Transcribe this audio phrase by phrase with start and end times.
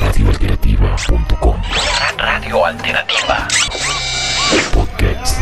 [0.00, 1.56] Radioalternativa.com
[2.16, 3.46] Radio Alternativa.
[4.72, 5.38] Podcast.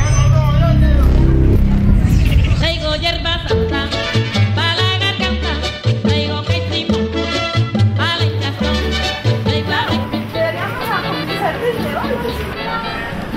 [2.59, 3.88] Traigo hierba santa
[4.56, 5.51] para la garganta,
[6.03, 6.43] traigo
[7.96, 8.77] para la hinchazón,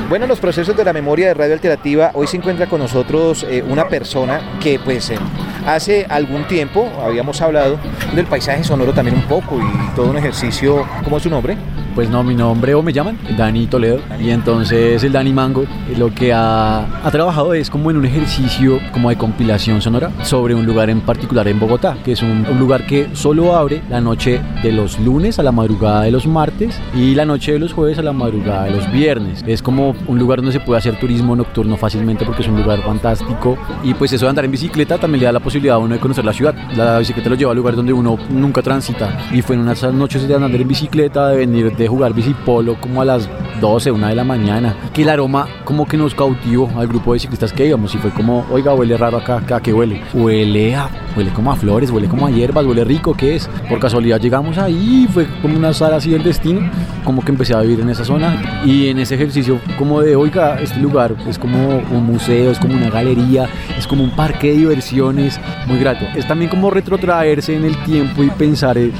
[0.09, 3.45] Bueno, en los procesos de la memoria de Radio Alternativa, hoy se encuentra con nosotros
[3.47, 5.19] eh, una persona que pues eh,
[5.65, 7.77] hace algún tiempo habíamos hablado
[8.13, 11.57] del paisaje sonoro también un poco y todo un ejercicio, ¿cómo es su nombre?
[11.95, 15.95] Pues no, mi nombre o me llaman Dani Toledo y entonces el Dani Mango eh,
[15.97, 20.53] lo que ha, ha trabajado es como en un ejercicio como de compilación sonora sobre
[20.53, 24.01] un lugar en particular en Bogotá, que es un, un lugar que solo abre la
[24.01, 27.71] noche de los lunes a la madrugada de los martes y la noche de los
[27.71, 29.41] jueves a la madrugada de los viernes.
[29.47, 32.81] Es como un lugar donde se puede hacer turismo nocturno fácilmente porque es un lugar
[32.81, 35.93] fantástico y pues eso de andar en bicicleta también le da la posibilidad a uno
[35.95, 36.55] de conocer la ciudad.
[36.75, 40.27] La bicicleta lo lleva a lugares donde uno nunca transita y fue en unas noches
[40.27, 43.29] de andar en bicicleta, de venir de jugar bicipolo como a las
[43.61, 47.19] 12, 1 de la mañana, que el aroma como que nos cautivó al grupo de
[47.19, 50.01] ciclistas que íbamos y fue como, oiga, huele raro acá, acá que huele.
[50.13, 53.49] Huele a, huele como a flores, huele como a hierbas, huele rico, ¿qué es?
[53.69, 56.69] Por casualidad llegamos ahí, fue como una sala así del destino,
[57.03, 60.59] como que empecé a vivir en esa zona y en ese ejercicio como de, oiga,
[60.59, 63.47] este lugar es como un museo, es como una galería,
[63.77, 66.05] es como un parque de diversiones, muy grato.
[66.15, 68.93] Es también como retrotraerse en el tiempo y pensar en,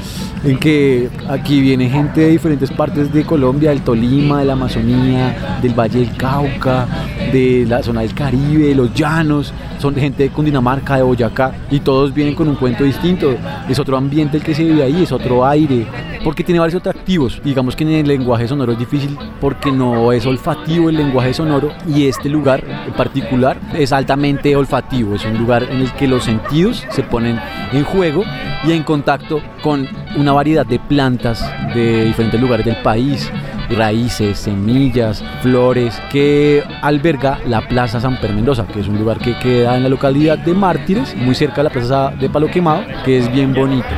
[0.44, 5.58] en que aquí viene gente de diferentes partes de Colombia, del Tolima, de la Amazonía,
[5.62, 6.86] del Valle del Cauca,
[7.32, 11.80] de la zona del Caribe, de los llanos, son gente de Cundinamarca, de Boyacá, y
[11.80, 13.34] todos vienen con un cuento distinto.
[13.68, 15.86] Es otro ambiente el que se vive ahí, es otro aire,
[16.24, 17.40] porque tiene varios atractivos.
[17.44, 21.72] Digamos que en el lenguaje sonoro es difícil porque no es olfativo el lenguaje sonoro,
[21.86, 26.24] y este lugar en particular es altamente olfativo, es un lugar en el que los
[26.24, 27.38] sentidos se ponen
[27.72, 28.24] en juego
[28.64, 33.30] y en contacto con una variedad de plantas de diferentes lugares del país,
[33.70, 39.36] raíces, semillas, flores, que alberga la Plaza San Per Mendoza, que es un lugar que
[39.38, 43.18] queda en la localidad de Mártires, muy cerca de la Plaza de Palo Quemado, que
[43.18, 43.88] es bien bonito.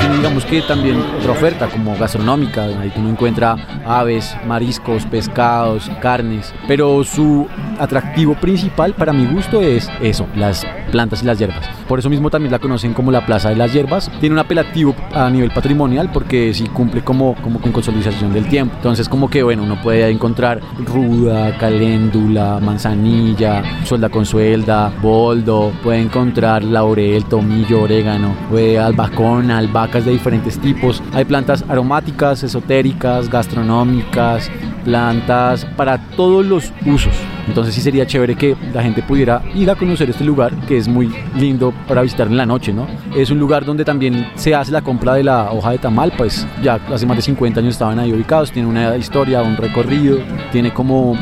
[0.00, 3.56] Tiene digamos que también otra oferta como gastronómica, ahí uno encuentra
[3.86, 7.46] aves, mariscos, pescados, carnes, pero su
[7.78, 11.68] atractivo principal para mi gusto es eso, las plantas y las hierbas.
[11.88, 14.08] Por eso mismo también la conocen como la Plaza de las Hierbas.
[14.20, 18.76] Tiene un apelativo a nivel patrimonial porque sí cumple como, como con consolidación del tiempo.
[18.76, 26.00] Entonces como que bueno, uno puede encontrar ruda, caléndula, manzanilla, suelda con suelda, boldo, puede
[26.00, 31.02] encontrar laurel, tomillo, orégano, puede albacón, albahacas de diferentes tipos.
[31.12, 34.48] Hay plantas aromáticas, esotéricas, gastronómicas,
[34.84, 37.14] plantas para todos los usos.
[37.46, 40.88] Entonces sí sería chévere que la gente pudiera ir a conocer este lugar que es
[40.88, 42.86] muy lindo para visitar en la noche, ¿no?
[43.14, 46.46] Es un lugar donde también se hace la compra de la hoja de tamal, pues
[46.62, 50.18] ya hace más de 50 años estaban ahí ubicados, tiene una historia, un recorrido,
[50.52, 51.16] tiene como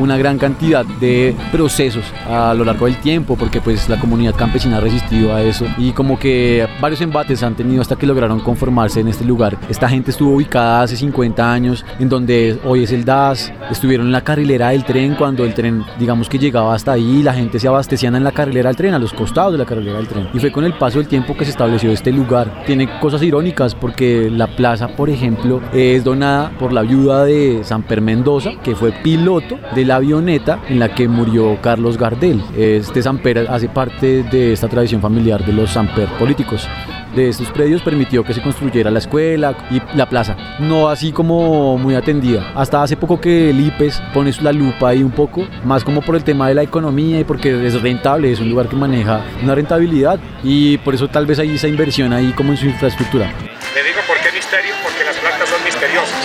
[0.00, 4.78] una gran cantidad de procesos a lo largo del tiempo porque pues la comunidad campesina
[4.78, 9.00] ha resistido a eso y como que varios embates han tenido hasta que lograron conformarse
[9.00, 9.58] en este lugar.
[9.68, 14.12] Esta gente estuvo ubicada hace 50 años en donde hoy es el DAS, estuvieron en
[14.12, 17.68] la carrilera del tren cuando el tren digamos que llegaba hasta ahí, la gente se
[17.68, 20.38] abastecía en la carrilera del tren, a los costados de la carrilera del tren y
[20.38, 22.64] fue con el paso del tiempo que se estableció este lugar.
[22.66, 28.00] Tiene cosas irónicas porque la plaza por ejemplo es donada por la viuda de Samper
[28.00, 32.42] Mendoza que fue piloto de la avioneta en la que murió Carlos Gardel.
[32.56, 36.68] Este Samper hace parte de esta tradición familiar de los Samper políticos.
[37.14, 41.76] De estos predios permitió que se construyera la escuela y la plaza, no así como
[41.76, 42.52] muy atendida.
[42.54, 46.14] Hasta hace poco que el IPES pone la lupa ahí un poco, más como por
[46.14, 49.56] el tema de la economía y porque es rentable, es un lugar que maneja una
[49.56, 53.32] rentabilidad y por eso tal vez hay esa inversión ahí como en su infraestructura.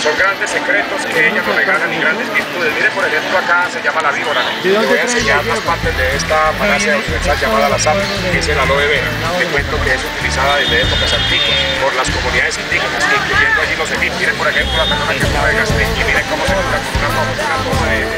[0.02, 2.74] Son grandes secretos que ellas nos regalan y grandes virtudes.
[2.74, 4.42] Mire, por ejemplo, acá se llama la víbora.
[4.62, 7.96] Le voy a enseñar las partes de esta falacia universal llamada la sap,
[8.30, 9.08] que es el aloe vera.
[9.38, 13.90] Te cuento que es utilizada desde épocas antiguas por las comunidades indígenas, incluyendo allí los
[13.90, 14.20] egipcios.
[14.20, 16.92] Miren, por ejemplo, la persona que fuma de gastritis y miren cómo se cura con
[17.00, 18.15] una toma de.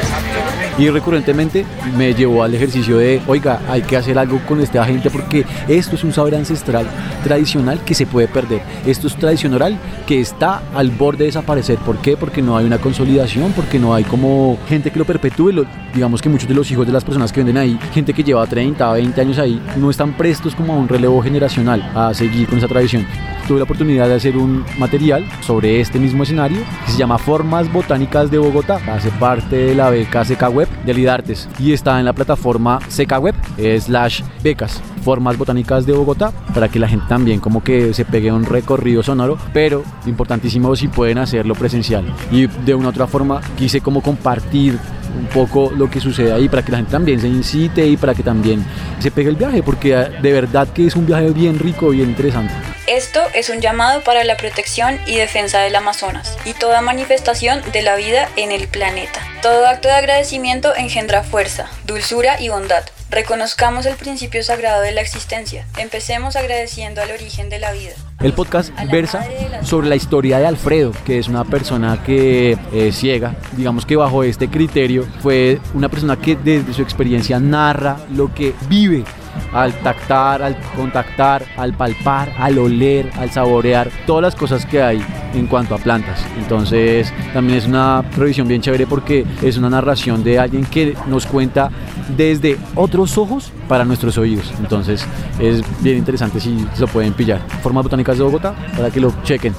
[0.77, 1.65] Y recurrentemente
[1.97, 5.97] me llevó al ejercicio de, oiga, hay que hacer algo con esta gente porque esto
[5.97, 6.87] es un saber ancestral
[7.21, 8.61] tradicional que se puede perder.
[8.85, 9.77] Esto es tradicional
[10.07, 11.77] que está al borde desaparecer.
[11.79, 12.15] ¿Por qué?
[12.15, 15.51] Porque no hay una consolidación, porque no hay como gente que lo perpetúe.
[15.51, 18.23] Lo- digamos que muchos de los hijos de las personas que venden ahí, gente que
[18.23, 22.47] lleva 30, 20 años ahí, no están prestos como a un relevo generacional a seguir
[22.47, 23.05] con esa tradición.
[23.47, 27.69] Tuve la oportunidad de hacer un material sobre este mismo escenario que se llama Formas
[27.73, 28.79] Botánicas de Bogotá.
[28.87, 33.19] Hace parte de la beca Seca Web de Alidartes y está en la plataforma Seca
[33.19, 37.93] Web eh, slash becas Formas Botánicas de Bogotá para que la gente también como que
[37.93, 42.05] se pegue un recorrido sonoro, pero importantísimo si pueden hacerlo presencial.
[42.31, 44.77] Y de una u otra forma quise como compartir
[45.17, 48.13] un poco lo que sucede ahí para que la gente también se incite y para
[48.13, 48.63] que también
[48.99, 52.53] se pegue el viaje, porque de verdad que es un viaje bien rico, bien interesante.
[52.89, 57.83] Esto es un llamado para la protección y defensa del Amazonas y toda manifestación de
[57.83, 59.19] la vida en el planeta.
[59.43, 62.83] Todo acto de agradecimiento engendra fuerza, dulzura y bondad.
[63.11, 65.67] Reconozcamos el principio sagrado de la existencia.
[65.77, 67.93] Empecemos agradeciendo al origen de la vida.
[68.21, 69.23] El podcast versa
[69.61, 73.35] sobre la historia de Alfredo, que es una persona que es ciega.
[73.51, 78.55] Digamos que bajo este criterio fue una persona que desde su experiencia narra lo que
[78.67, 79.05] vive
[79.53, 85.03] al tactar, al contactar, al palpar, al oler, al saborear, todas las cosas que hay
[85.33, 86.25] en cuanto a plantas.
[86.37, 91.25] Entonces también es una revisión bien chévere porque es una narración de alguien que nos
[91.25, 91.69] cuenta
[92.15, 94.53] desde otros ojos para nuestros oídos.
[94.59, 95.05] Entonces
[95.39, 97.41] es bien interesante si se lo pueden pillar.
[97.61, 99.53] Formas Botánicas de Bogotá para que lo chequen.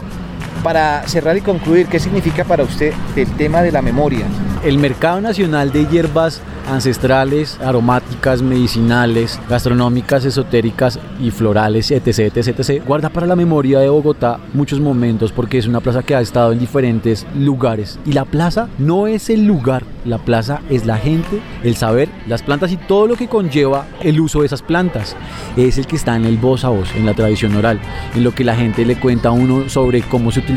[0.63, 4.27] Para cerrar y concluir, ¿qué significa para usted el tema de la memoria?
[4.63, 12.85] El mercado nacional de hierbas ancestrales, aromáticas, medicinales, gastronómicas, esotéricas y florales, etc, etc, etc,
[12.87, 16.53] guarda para la memoria de Bogotá muchos momentos porque es una plaza que ha estado
[16.53, 17.99] en diferentes lugares.
[18.05, 22.43] Y la plaza no es el lugar, la plaza es la gente, el saber, las
[22.43, 25.17] plantas y todo lo que conlleva el uso de esas plantas.
[25.57, 27.81] Es el que está en el voz a voz, en la tradición oral,
[28.15, 30.50] en lo que la gente le cuenta a uno sobre cómo se utiliza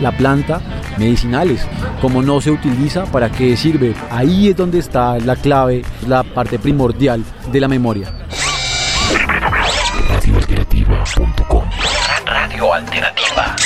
[0.00, 0.60] la planta,
[0.98, 1.66] medicinales,
[2.00, 3.94] cómo no se utiliza, para qué sirve.
[4.10, 7.22] Ahí es donde está la clave, la parte primordial
[7.52, 8.12] de la memoria.
[10.08, 11.64] Radioalternativa.com
[12.26, 13.56] Radio Alternativa.